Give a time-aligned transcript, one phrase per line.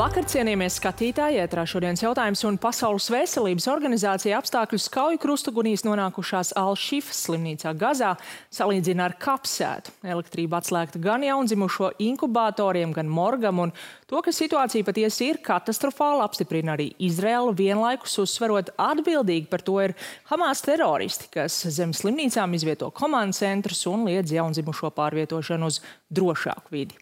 [0.00, 1.42] Labvakar, cienījamies skatītāji!
[1.42, 8.14] Ētrā šodienas jautājums un Pasaules veselības organizācija apstākļus kauju krustugunīs nonākušās Al-Šifas slimnīcā Gazā
[8.48, 9.92] salīdzina ar kapsētu.
[10.08, 13.74] Elektrība atslēgta gan jaundzimušo inkubatoriem, gan morgam, un
[14.08, 19.92] to, ka situācija patiesi ir katastrofāla, apstiprina arī Izraela vienlaikus uzsverot atbildīgi par to ir
[20.32, 26.96] Hamas teroristi, kas zem slimnīcām izvieto komandu centrus un liedz jaundzimušo pārvietošanu uz drošāku vidi.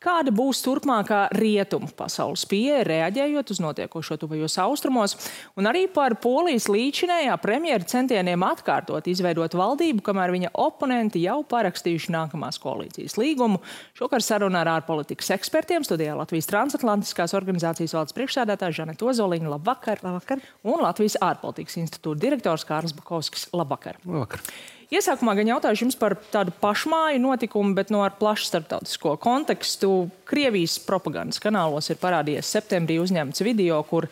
[0.00, 5.12] Kāda būs turpmākā rietumu pasaules pieeja, reaģējot uz notiekošo tuvajos austrumos,
[5.60, 12.16] un arī par Polijas līdzinējā premjera centieniem atkārtot izveidot valdību, kamēr viņa oponenti jau parakstījuši
[12.16, 13.60] nākamās koalīcijas līgumu.
[14.00, 19.52] Šokar saruna ar ārpolitikas ekspertiem studijā Latvijas transatlantiskās organizācijas valdes priekšsēdētāja Žaneta Ozoliņa.
[19.52, 20.00] Labvakar!
[20.00, 20.40] Labvakar!
[20.64, 23.50] Un Latvijas ārpolitikas institūta direktors Kārlis Bukovskis.
[23.52, 24.00] Labvakar!
[24.08, 24.48] Labvakar.
[24.90, 30.08] Iesākumā gan jautāšu jums par tādu pašmāju notikumu, bet no ar plašu starptautisko kontekstu.
[30.26, 34.08] Krievijas propagandas kanālos ir parādījies septembrī uzņemts video, kur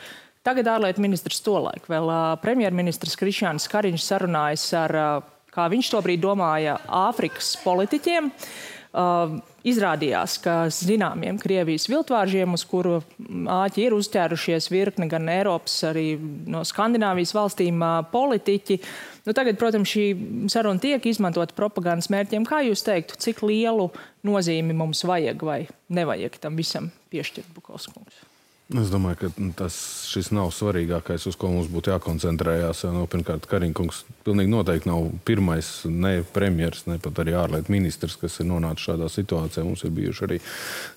[0.47, 4.97] tagad ārlietu ministrs tolaik vēl premjerministrs Krišjāns Kariņš sarunājas ar,
[5.51, 8.31] kā viņš to brīdi domāja, Āfrikas politiķiem.
[8.31, 8.78] Uh,
[9.69, 12.99] izrādījās, ka zināmiem Krievijas viltvāržiem, uz kuru
[13.59, 16.09] āķi ir uzķērušies virkne gan Eiropas, arī
[16.51, 20.05] no Skandināvijas valstīm politiķi, uh, Nu, tagad, protams, šī
[20.49, 22.47] saruna tiek izmantota propagandas mērķiem.
[22.49, 23.91] Kā jūs teiktu, cik lielu
[24.25, 25.59] nozīmi mums vajag vai
[25.93, 28.28] nevajag tam visam piešķirt Bukovskungs?
[28.69, 29.75] Es domāju, ka tas
[30.37, 32.83] nav svarīgākais, uz ko mums būtu jākoncentrējas.
[32.93, 38.37] Nu, pirmkārt, Kariņkungs pilnīgi noteikti nav pirmais ne premjeras, ne pat arī ārlietu ministrs, kas
[38.43, 39.65] ir nonācis šādā situācijā.
[39.65, 40.39] Mums ir bijuši arī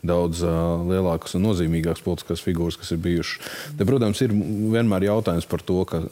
[0.03, 3.53] daudz uh, lielākas un nozīmīgākas politiskās figūras, kas ir bijušas.
[3.79, 6.03] Te, protams, ir vienmēr jautājums par to, ka,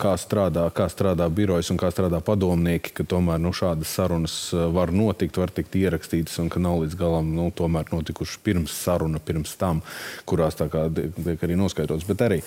[0.00, 4.38] kā, strādā, kā strādā birojas un kā strādā padomnieki, ka tomēr nu, šādas sarunas
[4.72, 9.58] var notikt, var tikt ierakstītas un ka nav līdz galam nu, notikušas pirms saruna, pirms
[9.60, 9.84] tam,
[10.24, 12.06] kurās tā kā tiek arī noskaidrots.
[12.08, 12.40] Bet arī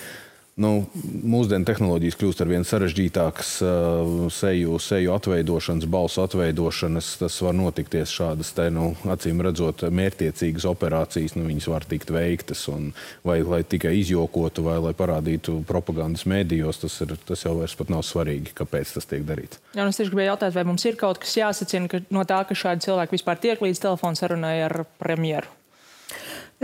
[0.62, 0.70] nu,
[1.04, 7.10] mūsdienu tehnoloģijas kļūst ar vien sarežģītākas, uh, seju, seju atveidošanas, balsu atveidošanas.
[7.20, 11.36] Tas var notikties šādas, te, nu, acīm redzot, mērķtiecīgas operācijas.
[11.36, 12.94] Nu, viņas var tikt veiktas, un,
[13.28, 16.82] vai lai tikai izjokotu, vai lai parādītu propagandas mēdījos.
[16.86, 19.60] Tas, ir, tas jau vairs nav svarīgi, kāpēc tas tiek darīts.
[19.76, 22.88] Jā, es tieši gribēju jautāt, vai mums ir kaut kas jāsacina no tā, ka šādi
[22.88, 25.52] cilvēki vispār tiek līdz telefona sarunai ar premjeru.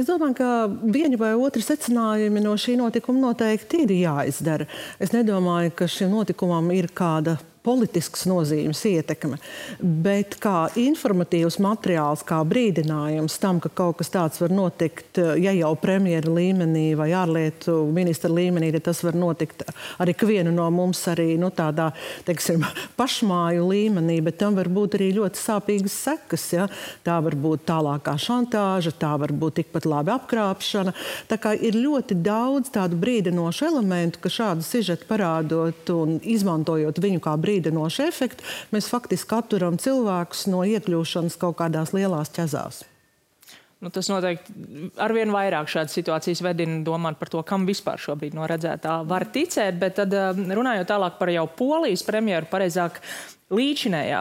[0.01, 0.49] Es domāju, ka
[0.89, 4.65] viena vai otra secinājumi no šī notikuma noteikti ir jāizdara.
[4.97, 9.37] Es nedomāju, ka šim notikumam ir kāda politiskas nozīmes ietekme,
[9.79, 15.71] bet kā informatīvs materiāls, kā brīdinājums tam, ka kaut kas tāds var notikt, ja jau
[15.79, 19.63] premjera līmenī vai ārlietu ministra līmenī, tad tas var notikt
[20.01, 21.91] arī vienu no mums arī nu, tādā,
[22.25, 22.65] teiksim,
[22.99, 26.47] pašmāju līmenī, bet tam var būt arī ļoti sāpīgas sekas.
[26.55, 26.67] Ja?
[27.05, 30.95] Tā var būt tālākā šantāža, tā var būt tikpat labi apkrāpšana.
[31.29, 37.21] Tā kā ir ļoti daudz tādu brīdinošu elementu, ka šādu sižetu parādot un izmantojot viņu
[37.23, 42.85] kā brīdinājumu, brīdinošu efektu, mēs faktiski atturam cilvēkus no iekļūšanas kaut kādās lielās ķezās.
[43.81, 44.53] Nu, tas noteikti
[45.01, 49.79] arvien vairāk šādas situācijas vedina domāt par to, kam vispār šobrīd no redzētā var ticēt.
[49.81, 52.99] Bet tad, um, runājot tālāk par jau polijas premjeru, pareizāk
[53.49, 54.19] līdzinējā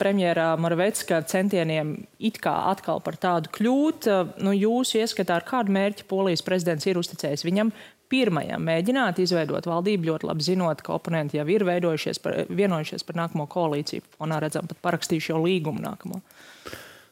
[0.00, 5.78] premjerā Moravecka centieniem it kā atkal par tādu kļūt, uh, nu, jūsu ieskatā ar kādu
[5.78, 7.70] mērķi polijas prezidents ir uzticējis viņam
[8.12, 13.20] pirmajam mēģināt izveidot valdību, ļoti labi zinot, ka oponenti jau ir veidojušies par, vienojušies par
[13.22, 14.04] nākamo koalīciju.
[14.24, 16.22] Un redzam, pat parakstījuši jau līgumu nākamo.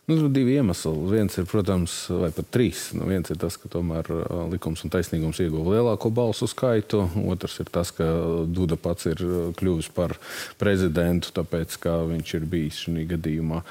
[0.04, 0.90] Nu, divi iemesli.
[1.08, 2.90] Viens ir, protams, vai pat trīs.
[2.92, 4.10] Nu, viens ir tas, ka tomēr
[4.52, 7.06] likums un taisnīgums ieguva lielāko balsu skaitu.
[7.24, 8.10] Otrs ir tas, ka
[8.44, 9.22] Duda pats ir
[9.56, 10.18] kļuvis par
[10.60, 13.62] prezidentu, tāpēc, ka viņš ir bijis šajā gadījumā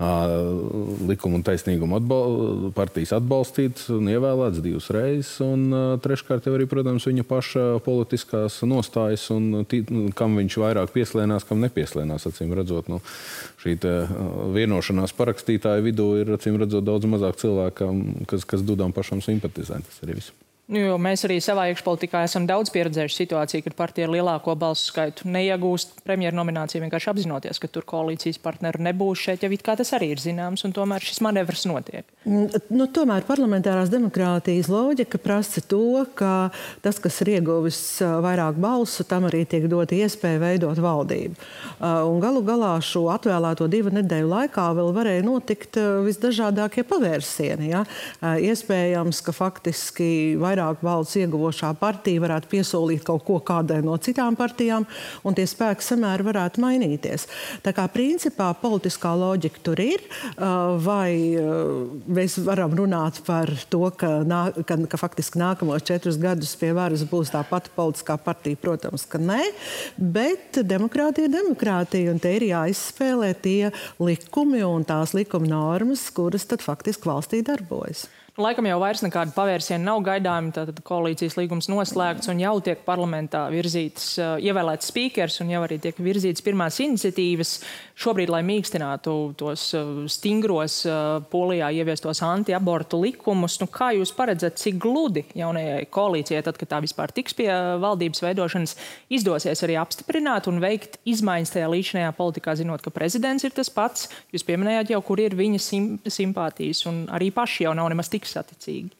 [0.00, 5.32] likuma un taisnīguma atbal partijas atbalstīts un ievēlēts divas reizes.
[5.44, 5.66] Un
[6.00, 9.82] treškārt, jau arī, protams, viņa paša politiskās nostājas un tī,
[10.16, 12.28] kam viņš vairāk pieslēnās, kam nepieslēnās.
[12.30, 13.02] Acīm redzot, nu,
[13.60, 13.76] šī
[14.56, 17.90] vienošanās parakstītāju vidū ir acīm redzot daudz mazāk cilvēku,
[18.30, 19.82] kas, kas dudām pašam simpatizē.
[19.84, 20.32] Tas arī viss.
[20.70, 24.92] Nu, jo mēs arī savā iekšpolitikā esam daudz pieredzējuši situāciju, kad partija ar lielāko balsu
[24.92, 29.18] skaitu neiegūst premjeru nomināciju, vienkārši apzinoties, ka tur koalīcijas partneru nebūs.
[29.18, 32.06] Šeit jau tas arī ir zināms, un tomēr šis manevrs notiek.
[32.22, 36.52] Mm, nu, tomēr parlamentārās demokrātijas loģika prasa to, ka
[36.84, 37.80] tas, kas ir ieguvis
[38.22, 41.34] vairāk balsu, tam arī tiek dota iespēja veidot valdību.
[41.82, 47.72] Un galu galā šo atvēlēto divu nedēļu laikā vēl varēja notikt visdažādākie pavērsieni.
[47.74, 47.82] Ja?
[48.22, 54.36] Iespējams, ka faktiski vairāk vairāk balsu ieguvošā partija varētu piesolīt kaut ko kādai no citām
[54.36, 54.86] partijām,
[55.24, 57.26] un tie spēki samēri varētu mainīties.
[57.64, 60.04] Tā kā principā politiskā loģika tur ir,
[60.84, 61.36] vai
[62.06, 67.04] mēs varam runāt par to, ka, nā, ka, ka faktiski nākamos četrus gadus pie varas
[67.08, 69.40] būs tā pati politiskā partija, protams, ka nē,
[69.96, 76.48] bet demokrātija ir demokrātija, un te ir jāizspēlē tie likumi un tās likuma normas, kuras
[76.50, 78.08] tad faktiski valstī darbojas.
[78.40, 80.52] Laikam jau vairs nekāda pavērsiena nav gaidāma.
[80.54, 85.76] Tad koalīcijas līgums noslēgts un jau tiek parlamentā virzīts, uh, ievēlēts spīkers un jau arī
[85.82, 87.58] tiek virzīts pirmās iniciatīvas.
[88.00, 89.66] Šobrīd, lai mīkstinātu tos
[90.08, 90.78] stingros
[91.28, 96.78] polijā ieviestos antiabortu likumus, nu, kā jūs paredzat, cik gludi jaunajai koalīcijai, tad, kad tā
[96.80, 97.50] vispār tiks pie
[97.82, 98.72] valdības veidošanas,
[99.12, 104.08] izdosies arī apstiprināt un veikt izmaiņas tajā līdzinājā politikā, zinot, ka prezidents ir tas pats.
[104.32, 108.29] Jūs pieminējāt jau, kur ir viņa sim simpātijas, un arī paši jau nav nemaz tik
[108.30, 108.96] saticīgi.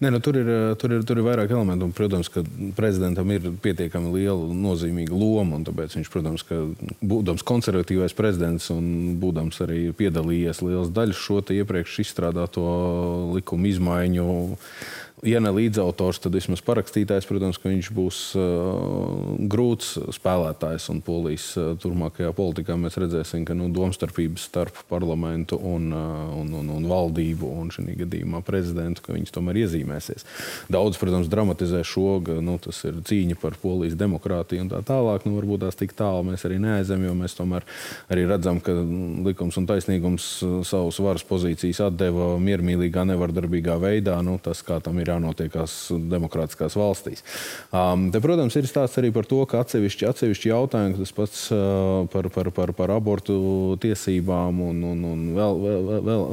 [0.00, 0.48] Nē, nu, tur, ir,
[0.80, 1.86] tur, ir, tur ir vairāk elementu.
[1.86, 2.42] Un, protams, ka
[2.74, 5.60] prezidentam ir pietiekami liela nozīmīga loma.
[5.66, 6.58] Tāpēc viņš, protams, ka,
[7.04, 12.64] būdams konservatīvais prezidents un būdams arī piedalījies liels daļas šo iepriekš izstrādāto
[13.36, 14.26] likumu izmaiņu
[15.22, 20.88] ja ne līdzautors, tad vismaz parakstītājs, protams, ka viņš būs uh, grūts spēlētājs.
[20.90, 26.50] Un polijas uh, turpmākajā politikā mēs redzēsim, ka nu, domstarpības starp parlamentu un, uh, un,
[26.58, 30.26] un, un valdību un šī gadījumā prezidentu, ka viņas tomēr iezīmēsies.
[30.74, 35.28] Daudz, protams, dramatizē šo, ka nu, tas ir cīņa par polijas demokrātiju un tā tālāk.
[35.28, 37.68] Nu, varbūt tās tik tālu mēs arī neaizem, jo mēs tomēr
[38.10, 38.74] arī redzam, ka
[39.28, 40.28] likums un taisnīgums
[40.66, 44.18] savus varas pozīcijas atdeva miermīlīgā, nevardarbīgā veidā.
[44.26, 45.76] Nu, tas, kā tam ir jānotiekās
[46.12, 47.24] demokrātiskās valstīs.
[47.70, 52.04] Um, te, protams, ir stāsts arī par to, ka atsevišķi, atsevišķi jautājumi, tas pats uh,
[52.12, 53.36] par, par, par, par abortu
[53.82, 56.26] tiesībām un, un, un vēl, vēl, vēl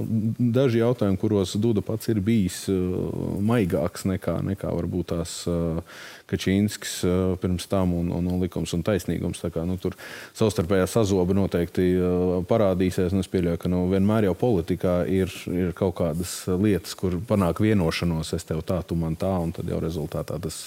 [0.60, 5.42] daži jautājumi, kuros Duda pats ir bijis uh, maigāks nekā, nekā varbūt tās.
[5.50, 5.84] Uh,
[6.30, 9.42] Kačīnskis uh, pirms tam un, un, un likums un taisnīgums.
[9.54, 9.96] Kā, nu, tur
[10.38, 13.16] savstarpējā sazoba noteikti uh, parādīsies.
[13.20, 18.34] Es pieļauju, ka nu, vienmēr jau politikā ir, ir kaut kādas lietas, kur panāk vienošanos.
[18.38, 20.62] Es tev tā, tu man tā, un tad jau rezultātā tas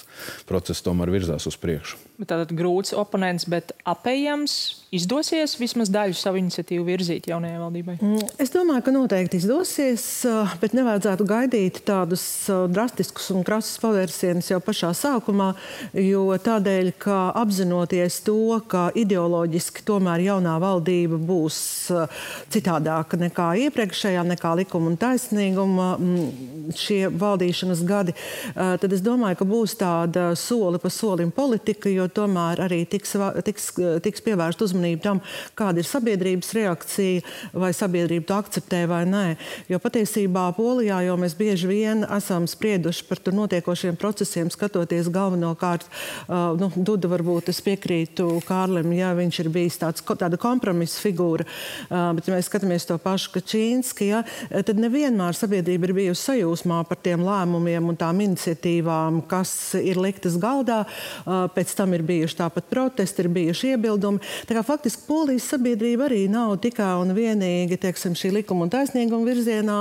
[0.49, 2.01] process tomēr virzās uz priekšu.
[2.23, 4.55] Tātad grūts oponents, bet apējams
[4.93, 7.97] izdosies vismaz daļu savu iniciatīvu virzīt jaunajai valdībai?
[7.99, 12.25] Mm, es domāju, ka noteikti izdosies, uh, bet nevajadzētu gaidīt tādus
[12.71, 15.53] drastiskus un krasus pavērsienus jau pašā sākumā
[15.97, 21.59] jo tādēļ, ka apzinoties to, ka ideoloģiski tomēr jaunā valdība būs
[21.97, 22.23] uh,
[22.53, 28.15] citādāka nekā iepriekšējā, nekā likuma un taisnīguma mm, šie valdīšanas gadi,
[28.55, 33.17] tad es domāju, ka būs tāda soli pa solim politika, jo tomēr arī tiks,
[33.47, 33.71] tiks,
[34.05, 35.23] tiks pievērst uzmanību tam,
[35.59, 39.25] kāda ir sabiedrības reakcija, vai sabiedrība to akceptē vai nē.
[39.73, 45.33] Jo patiesībā Polijā jau mēs bieži vien esam sprieduši par tur notiekošiem procesiem, skatoties galveno
[45.43, 45.87] galvenokārt,
[46.29, 51.45] uh, nu, Duda varbūt es piekrītu Kārlim, ja viņš ir bijis tāds, tāda kompromisa figūra,
[51.45, 56.83] uh, bet ja mēs skatāmies to pašu Kačīnski, ja, tad nevienmēr sabiedrība ir bijusi sajūsmā
[56.89, 60.83] par tiem lēmumiem un tām iniciatīvām, kas ir liktas galdā.
[61.25, 64.23] Uh, pēc tam ir bijuši tāpat protesti, ir bijuši iebildumi.
[64.49, 69.29] Tā kā faktiski polijas sabiedrība arī nav tikai un vienīgi teiksim, šī likuma un taisnīguma
[69.29, 69.79] virzienā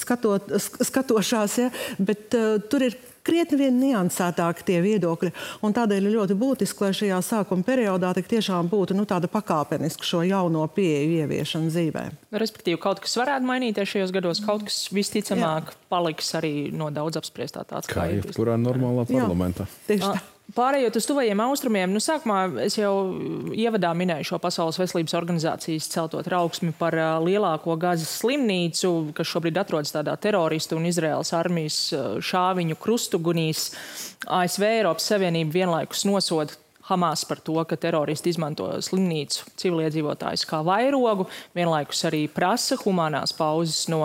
[0.00, 5.32] skatot, skatošās, ja, bet uh, tur ir krietni vien niansētāki tie viedokļi.
[5.74, 10.64] Tādēļ ir ļoti būtiski, lai šajā sākuma periodā tiešām būtu nu, tāda pakāpeniska šo jauno
[10.74, 12.04] pieeju ieviešana dzīvē.
[12.44, 15.80] Respektīvi, kaut kas varētu mainīties šajos gados, kaut kas visticamāk Jā.
[15.92, 19.68] paliks arī no daudz apspriestā tāds kā jebkurā normālā parlamentā.
[19.68, 20.33] Jā, tieši tā.
[20.52, 22.92] Pārējot uz tuvajiem austrumiem, nu, sākumā es jau
[23.56, 26.92] ievadā minēju šo Pasaules veselības organizācijas celto trauksmi par
[27.24, 31.78] lielāko gazas slimnīcu, kas šobrīd atrodas tādā teroristu un Izraels armijas
[32.28, 33.70] šāviņu krustugunīs.
[34.28, 41.24] ASV Eiropas Savienība vienlaikus nosoda Hamas par to, ka teroristi izmanto slimnīcu civiliedzīvotājus kā vairogu,
[41.56, 44.02] vienlaikus arī prasa humanās pauzes no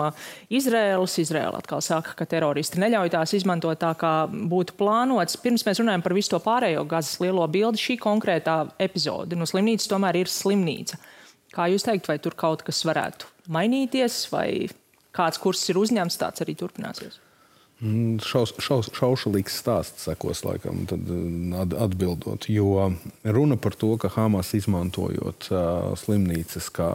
[0.48, 1.18] Izraēlas.
[1.20, 5.36] Izraēla atkal saka, ka teroristi neļauj tās izmantot tā, kā būtu plānots.
[5.44, 9.90] Pirms mēs runājam par visu to pārējo gazas lielo bildi, šī konkrētā epizode no slimnīcas
[9.92, 10.96] tomēr ir slimnīca.
[11.52, 14.70] Kā jūs teikt, vai tur kaut kas varētu mainīties, vai
[15.12, 17.20] kāds kurs ir uzņemts, tāds arī turpināsies?
[17.80, 22.44] Mm, šaus, šaus, šaušalīgs stāsts sekos, laikam, uh, atbildot.
[22.52, 22.90] Jo
[23.24, 26.90] runa par to, ka Hamas izmantojot uh, slimnīcas kā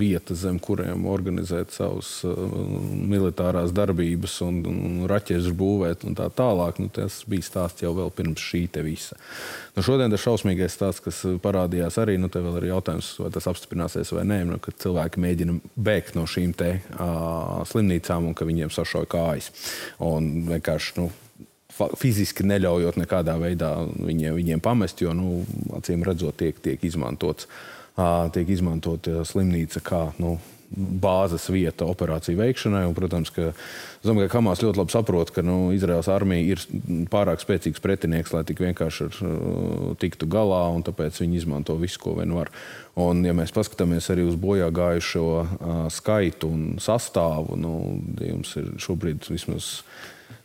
[0.00, 2.38] vieta, zem kuriem organizēt savus uh,
[3.12, 8.40] militārās darbības un, un raķešu būvēt un tā tālāk, nu, tas bija stāsts jau pirms
[8.40, 9.20] šī visa.
[9.76, 13.50] Nu, šodien tas šausmīgais stāsts, kas parādījās arī, nu, te vēl ir jautājums, vai tas
[13.50, 18.48] apstiprināsies vai nē, nu, kad cilvēki mēģina bēgt no šīm te uh, slimnīcām un ka
[18.48, 19.52] viņiem sašauja kājas.
[20.14, 21.08] Un vienkārši nu,
[21.98, 25.42] fiziski neļaujot nekādā veidā viņiem, viņiem pamest, jo, nu,
[25.76, 27.48] acīm redzot, tiek, tiek izmantots.
[28.34, 30.32] Tiek izmantota slimnīca kā nu,
[30.76, 32.84] bāzes vieta operāciju veikšanai.
[32.88, 33.52] Un, protams, ka,
[34.04, 36.64] domāju, ka Hamas ļoti labi saprot, ka nu, Izraels armija ir
[37.12, 42.00] pārāk spēcīgs pretinieks, lai tik vienkārši ar, uh, tiktu galā, un tāpēc viņi izmanto visu,
[42.02, 42.52] ko vien var.
[43.00, 45.46] Un, ja mēs paskatāmies arī uz bojā gājušo uh,
[45.92, 47.76] skaitu un sastāvu, nu,
[48.22, 49.78] jums ir šobrīd vismaz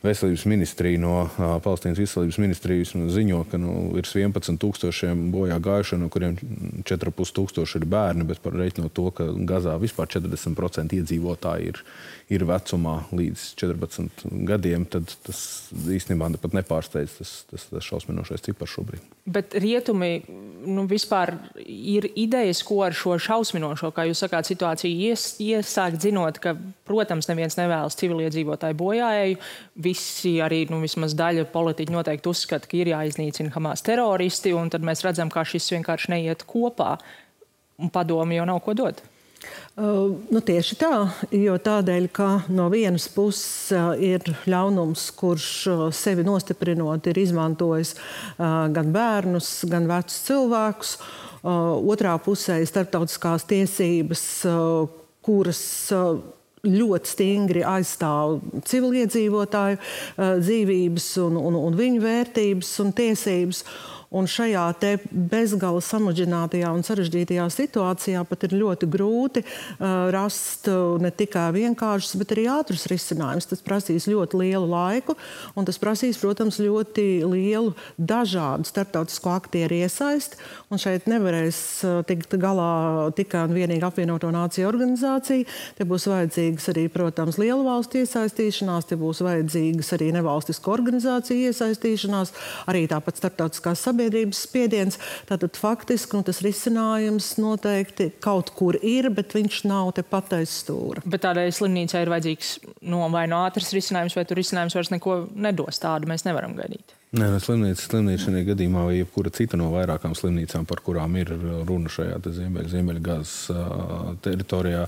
[0.00, 1.14] Veselības ministrija no
[1.60, 6.38] Palestīnas veselības ministrijas ziņo, ka nu, ir 11,000 bojā gājušie, no kuriem
[6.88, 11.84] 4,5 ir bērni, bet par reiķinot to, ka Gazā vispār 40% iedzīvotāji ir
[12.30, 15.40] ir vecumā līdz 14 gadiem, tad tas
[15.90, 19.06] īstenībā pat nepārsteidz tas, tas, tas šausminošais cipars šobrīd.
[19.30, 25.26] Bet rietumi nu, vispār ir idejas, ko ar šo šausminošo, kā jūs sakāt, situāciju ies,
[25.42, 26.54] iesākt, zinot, ka,
[26.86, 29.40] protams, neviens nevēlas civiliedzīvotāju bojājēju.
[29.90, 34.86] Visi arī, nu, vismaz daļa politiķi noteikti uzskata, ka ir jāiznīcina Hamas teroristi, un tad
[34.86, 36.96] mēs redzam, kā šis vienkārši neiet kopā.
[37.94, 39.00] Padomi jau nav ko dot.
[39.80, 40.92] Uh, nu, tieši tā,
[41.32, 47.94] jo tādēļ, ka no vienas puses uh, ir ļaunums, kurš uh, sevi nostiprinot, ir izmantojis
[47.96, 50.92] uh, gan bērnus, gan vecus cilvēkus.
[51.40, 54.92] Uh, otrā pusē ir starptautiskās tiesības, uh,
[55.24, 55.64] kuras
[56.66, 59.78] ļoti stingri aizstāv civiliedzīvotāju
[60.18, 63.64] dzīvības un, un, un viņu vērtības un tiesības.
[64.10, 64.64] Un šajā
[65.30, 72.16] bezgala samudžinātajā un sarežģītajā situācijā pat ir ļoti grūti uh, rast uh, ne tikai vienkāršus,
[72.18, 73.46] bet arī ātrus risinājumus.
[73.46, 75.14] Tas prasīs ļoti lielu laiku,
[75.54, 77.70] un tas prasīs, protams, ļoti lielu
[78.02, 80.42] dažādu starptautisko aktieru iesaisti.
[80.74, 85.46] Un šeit nevarēs uh, tikt galā tikai un vienīgi apvienoto nāciju organizācija.
[85.78, 92.34] Te būs vajadzīgas arī, protams, lielu valstu iesaistīšanās, te būs vajadzīgas arī nevalstisko organizāciju iesaistīšanās,
[92.66, 94.98] arī tāpat starptautiskās sabiedrības sabiedrības spiediens.
[95.28, 101.04] Tātad faktiski nu, tas risinājums noteikti kaut kur ir, bet viņš nav te pateicis stūra.
[101.04, 102.54] Bet tādai slimnīcai ir vajadzīgs
[102.88, 105.82] no, vai no ātrs risinājums, vai tur risinājums vairs neko nedos.
[105.82, 106.99] Tādu mēs nevaram gaidīt.
[107.10, 111.32] Nē, no slimnīca, slimnīca šajā gadījumā, vai jebkura cita no vairākām slimnīcām, par kurām ir
[111.66, 113.32] runa šajā ziemeļ, ziemeļgāzes
[114.22, 114.84] teritorijā,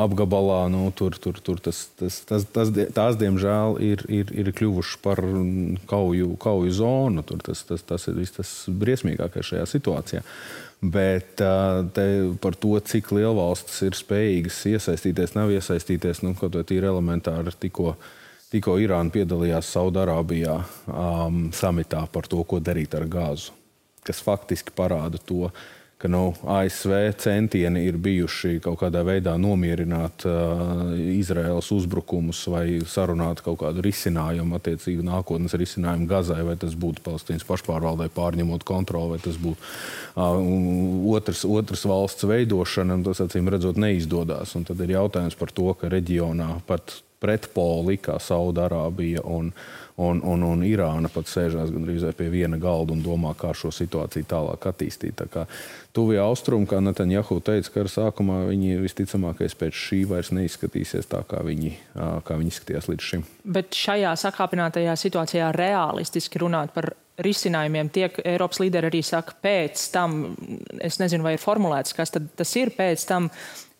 [0.00, 5.02] apgabalā, nu, tur, tur, tur tas, tas, tas, tas, tās, diemžēl, ir, ir, ir kļuvušas
[5.04, 5.20] par
[5.92, 7.28] kauju, kauju zonu.
[7.28, 10.24] Tur tas, tas, tas ir viss tas briesmīgākais šajā situācijā.
[10.80, 11.44] Bet
[12.40, 17.98] par to, cik lielvalstis ir spējīgas iesaistīties, nav iesaistīties, nu, kaut vai tīri elementāri tikko
[18.46, 23.50] Tikko Irāna piedalījās Saudārābijā um, samitā par to, ko darīt ar gāzu,
[24.06, 25.48] kas faktiski parāda to,
[25.98, 33.42] ka nu, ASV centieni ir bijuši kaut kādā veidā nomierināt uh, Izraels uzbrukumus vai sarunāt
[33.42, 39.24] kaut kādu risinājumu, attiecīgi nākotnes risinājumu Gazai, vai tas būtu Palestīnas pašpārvaldē pārņemot kontroli, vai
[39.24, 40.38] tas būtu uh,
[41.16, 43.00] otrs, otrs valsts veidošana.
[43.08, 44.54] Tas acīm redzot neizdodas.
[44.54, 49.50] Un tad ir jautājums par to, ka reģionā pat pretpoli, kā Saudārābija un,
[49.96, 54.28] un, un, un Irāna pat sēžās gandrīz pie viena galda un domā, kā šo situāciju
[54.28, 55.22] tālāk attīstīt.
[55.22, 55.46] Tā
[55.96, 61.40] Tuvie austrumi, kā Netanjahu teica, kara sākumā viņi visticamākais pēc šī vairs neizskatīsies tā, kā
[61.46, 63.24] viņi, kā viņi izskatījās līdz šim.
[63.56, 66.92] Bet šajā sakāpinātajā situācijā realistiski runāt par
[67.22, 70.34] risinājumiem tiek Eiropas līderi arī saka pēc tam,
[70.84, 73.30] es nezinu, vai ir formulēts, kas tas ir pēc tam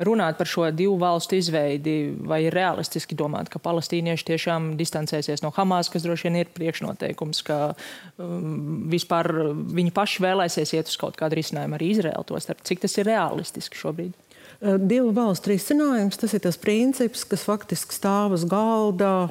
[0.06, 5.52] runāt par šo divu valstu izveidi, vai ir realistiski domāt, ka palestīnieši tiešām distancēsies no
[5.56, 11.16] Hamas, kas droši vien ir priekšnoteikums, ka um, vispār viņi paši vēlēsies iet uz kaut
[11.20, 12.64] kādu risinājumu arī Izraēlu to starp.
[12.68, 14.25] Cik tas ir realistiski šobrīd?
[14.56, 19.28] Eh, divu valstu risinājums, tas ir tas princips, kas faktiski stāv uz galda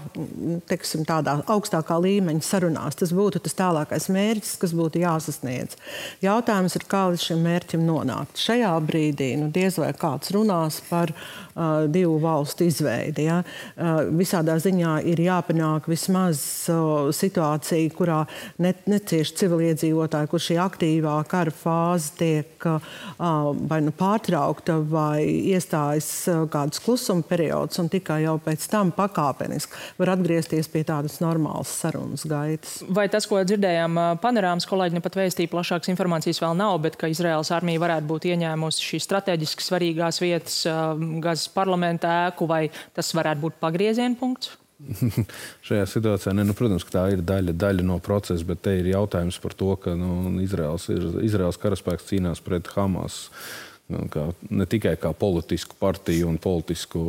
[0.70, 2.98] teksim, tādā augstākā līmeņa sarunās.
[3.00, 5.80] Tas būtu tas tālākais mērķis, kas būtu jāsasniedz.
[6.22, 8.38] Jautājums ir, kā līdz šim mērķim nonākt.
[8.38, 13.26] Šajā brīdī nu, diez vai kāds runās par uh, divu valstu izveidi.
[13.26, 13.40] Ja?
[13.42, 18.22] Uh, visādā ziņā ir jāpanāk vismaz uh, situācija, kurā
[18.62, 25.24] ne, necieši civiliedzīvotāji, kur šī aktīvā kara fāze tiek uh, vai nu pārtraukta vai vai
[25.54, 31.20] iestājas uh, kāds klusuma periods, un tikai jau pēc tam pakāpeniski var atgriezties pie tādas
[31.24, 32.80] normālas sarunas gaitas.
[32.90, 37.00] Vai tas, ko dzirdējām, uh, panorāmas kolēģi nu pat vēstīja, plašākas informācijas vēl nav, bet
[37.00, 40.94] ka Izraels armija varētu būt ieņēmusi šīs strateģiski svarīgās vietas, uh,
[41.24, 44.56] Gazas parlamenta ēku, vai tas varētu būt pagrieziena punkts?
[45.68, 49.38] Šajā situācijā, ne, nu, protams, tā ir daļa, daļa no procesa, bet te ir jautājums
[49.40, 54.96] par to, ka nu, Izraels, ir, Izraels karaspēks cīnās pret Hamas Nu, kā, ne tikai
[54.98, 57.02] kā politisku partiju un politisku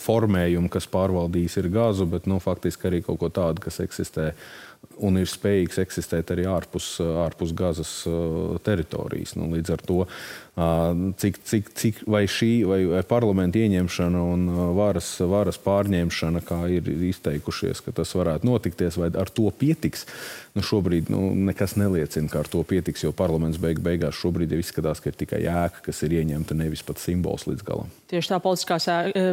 [0.00, 4.32] formējumu, kas pārvaldījis ir gāzu, bet nu, faktiski arī kaut ko tādu, kas eksistē
[5.00, 7.92] un ir spējīgs eksistēt arī ārpus, ārpus gazas
[8.66, 9.36] teritorijas.
[9.38, 10.00] Nu, līdz ar to
[11.16, 14.42] cik, cik, cik vai šī vai, vai parlamenta ieņemšana un
[14.76, 20.04] varas, varas pārņemšana, kā ir izteikušies, ka tas varētu notikties, vai ar to pietiks.
[20.52, 24.58] Nu, šobrīd nu, nekas neliecina, ka ar to pietiks, jo parlaments beig, beigās šobrīd jau
[24.60, 27.88] izskatās, ka ir tikai ēka, kas ir ieņemta, nevis pat simbols līdz galam.
[28.12, 28.90] Tieši tā politiskās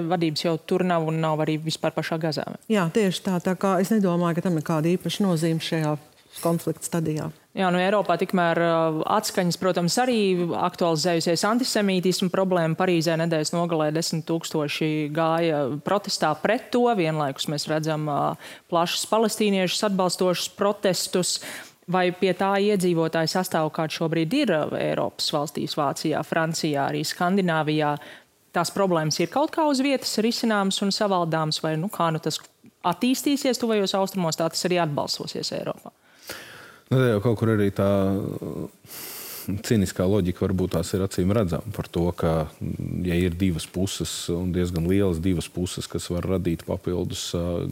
[0.08, 2.46] vadības jau tur nav un nav arī vispār pašā gazā.
[2.72, 3.36] Jā, tieši tā.
[3.44, 5.98] Tā kā es nedomāju, ka tam ir kāda īpaša nozīme šajā
[6.44, 7.30] konflikta stadijā.
[7.58, 10.20] Jā, nu Eiropā tikmēr uh, atskaņas, protams, arī
[10.54, 12.78] aktualizējusies antisemītismu problēma.
[12.78, 16.86] Parīzē nedēļas nogalē desmit tūkstoši gāja protestā pret to.
[17.00, 21.40] Vienlaikus mēs redzam uh, plašus palestīniešus atbalstošus protestus.
[21.90, 27.96] Vai pie tā iedzīvotāju sastāvu, kāds šobrīd ir uh, Eiropas valstīs, Vācijā, Francijā, arī Skandināvijā,
[28.54, 32.38] tās problēmas ir kaut kā uz vietas risināmas un savaldāmas, vai nu, kā nu tas
[32.88, 35.92] attīstīsies tuvajos austrumos, tā tas arī atbalsosies Eiropā?
[36.90, 37.90] Nu, jau kaut kur arī tā
[39.66, 42.34] cīniskā loģika varbūt tās ir acīm redzama par to, ka,
[43.06, 47.30] ja ir divas puses, un diezgan lielas divas puses, kas var radīt papildus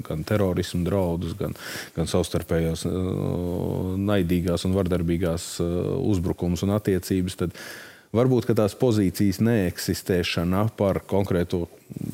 [0.08, 1.54] gan terorismu draudus, gan,
[1.98, 2.88] gan savstarpējās
[4.08, 7.62] naidīgās un vardarbīgās uzbrukumus un attiecības, tad
[8.16, 11.66] varbūt tās pozīcijas neeksistēšana par konkrēto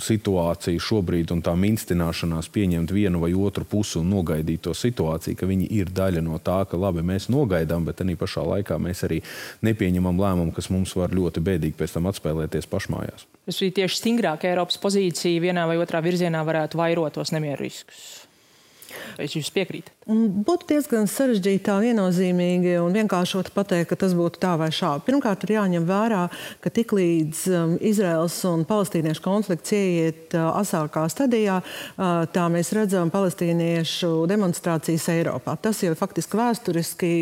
[0.04, 5.50] situāciju šobrīd un tā minstināšanās pieņemt vienu vai otru pusi un nogaidīt to situāciju, ka
[5.50, 9.22] viņi ir daļa no tā, ka labi, mēs nogaidām, bet arī pašā laikā mēs arī
[9.66, 13.26] nepieņemam lēmumu, kas mums var ļoti bēdīgi pēc tam atspēlēties pašmājās.
[13.50, 18.23] Tas bija tieši stingrāk Eiropas pozīcija vienā vai otrā virzienā varētu vairot tos nemieru riskus.
[19.22, 19.92] Es jums piekrītu.
[20.04, 24.98] Būtu diezgan sarežģīti tā viennozīmīgi un vienkāršot pateikt, ka tas būtu tā vai šā.
[25.06, 26.26] Pirmkārt, ir jāņem vērā,
[26.64, 33.14] ka tiklīdz um, Izraels un palestīniešu konflikts ieiet uh, asākā stadijā, uh, tā mēs redzam
[33.14, 35.56] palestīniešu demonstrācijas Eiropā.
[35.64, 37.14] Tas jau faktiski vēsturiski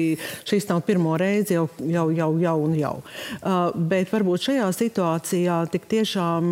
[0.49, 2.97] šīs nav pirmo reizi jau, jau, jau, jau un jau.
[3.43, 6.51] Uh, bet varbūt šajā situācijā tik tiešām.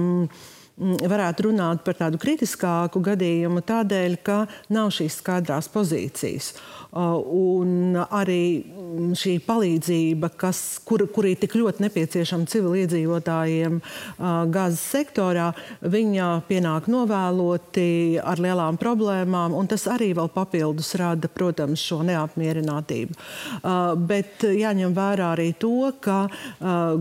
[0.80, 4.38] Varētu runāt par tādu kritiskāku gadījumu, tādēļ, ka
[4.72, 6.54] nav šīs skaidrās pozīcijas.
[6.90, 14.24] Uh, un arī mm, šī palīdzība, kas, kur, kur ir tik ļoti nepieciešama civiliedzīvotājiem uh,
[14.50, 15.52] gazas sektorā,
[15.86, 23.14] viņa pienāk novēloti ar lielām problēmām, un tas arī vēl papildus rada, protams, šo neapmierinātību.
[23.62, 26.24] Uh, bet jāņem vērā arī to, ka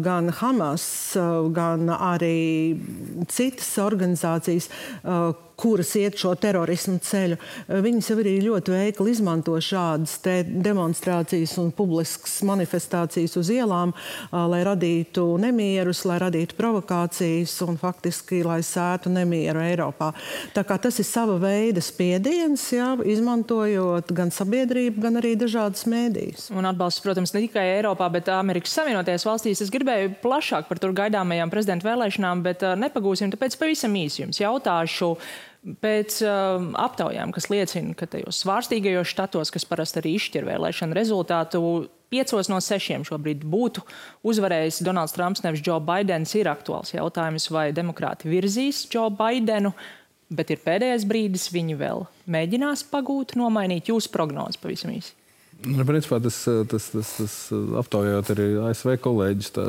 [0.04, 0.84] gan Hamas,
[1.56, 2.76] gan arī
[3.32, 4.68] citas organizācijas,
[5.58, 11.72] kuras iet šo terorismu ceļu, eh, viņas jau arī ļoti veikli izmanto šādas demonstrācijas un
[11.72, 19.10] publiskas manifestācijas uz ielām, eh, lai radītu nemierus, lai radītu provokācijas un faktiski, lai sētu
[19.10, 20.12] nemieru Eiropā.
[20.54, 26.50] Tā kā tas ir sava veida spiediens, jā, izmantojot gan sabiedrību, gan arī dažādas mēdīs.
[26.54, 29.62] Un atbalsts, protams, ne tikai Eiropā, bet Amerikas Savienotajās valstīs.
[29.64, 34.42] Es gribēju plašāk par tur gaidāmajām prezidenta vēlēšanām, bet eh, nepagūsim, tāpēc pavisam īsi jums
[34.42, 35.14] jautāšu.
[35.82, 41.60] Pēc uh, aptaujām, kas liecina, ka tajos svārstīgajos štatos, kas parasti arī izšķir vēlēšanu rezultātu,
[42.12, 43.84] piecos no sešiem šobrīd būtu
[44.28, 49.74] uzvarējis Donalds Trumps, nevis Joe Bidenis, ir aktuāls jautājums, vai demokrāti virzīs Joe Bidenu,
[50.32, 55.14] bet ir pēdējais brīdis, viņi vēl mēģinās pagūt, nomainīt jūsu prognozes pavisam īsi.
[55.66, 56.36] Nu, principā tas,
[56.70, 57.32] tas, tas, tas
[57.80, 59.64] aptaujājot arī ASV kolēģis, tā,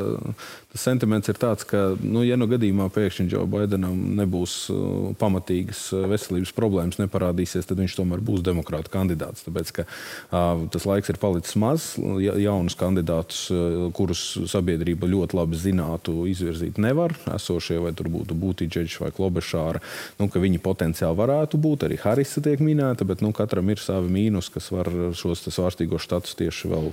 [0.70, 5.82] tas sentiments ir tāds, ka, nu, ja nu gadījumā pēkšņi Džo Baidenam nebūs uh, pamatīgas
[5.96, 9.42] uh, veselības problēmas, neparādīsies, tad viņš tomēr būs demokrāta kandidāts.
[9.46, 11.88] Tāpēc, ka uh, tas laiks ir palicis maz,
[12.22, 17.16] ja, jaunus kandidātus, uh, kurus sabiedrība ļoti labi zinātu, izvirzīt nevar.
[17.34, 19.82] Esošie, vai tur būtu Būtīģeģis vai Klobešāra,
[20.22, 21.88] nu, ka viņi potenciāli varētu būt.
[21.88, 26.38] Arī Harisa tiek minēta, bet nu, katram ir savi mīnus, kas var šos svārstīgos štatus
[26.38, 26.90] tieši vēl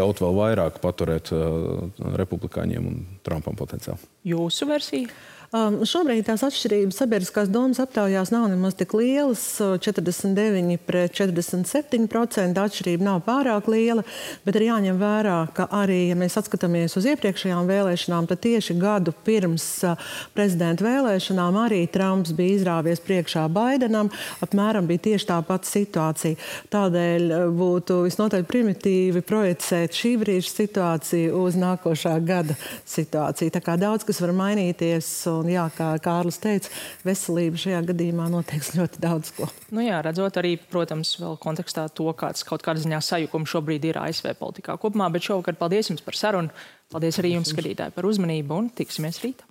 [0.00, 4.08] ļaut vēl vairāk paturēt uh, republikāņiem un Trumpam potenciāli.
[4.32, 5.12] Jūsu versija?
[5.48, 9.40] Um, šobrīd tās atšķirības sabiedriskās domas aptaujās nav nemaz tik lielas.
[9.80, 14.04] 49 pret 47% atšķirība nav pārāk liela,
[14.44, 19.14] bet ir jāņem vērā, ka arī, ja mēs atskatāmies uz iepriekšējām vēlēšanām, tad tieši gadu
[19.24, 24.12] pirms uh, prezidenta vēlēšanām arī Trumps bija izrāvies priekšā Baidenam.
[24.44, 26.36] Apmēram bija tieši tā pati situācija.
[26.76, 33.56] Tādēļ uh, būtu visnotaļ primitīvi projicēt šī brīža situāciju uz nākošā gada situāciju.
[33.56, 36.72] Tā kā daudz kas var mainīties, un jā, kā Kārlis teica,
[37.06, 39.50] veselība šajā gadījumā noteiks ļoti daudz ko.
[39.74, 44.00] Nu jā, redzot arī, protams, vēl kontekstā to, kāds kaut kādā ziņā sajukums šobrīd ir
[44.02, 46.66] ASV politikā kopumā, bet šovakar paldies jums par sarunu.
[46.92, 49.44] Paldies arī jums, skatītāji, par uzmanību un tiksimies rīt!